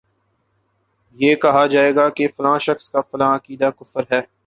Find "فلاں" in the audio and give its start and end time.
2.27-2.57, 3.01-3.33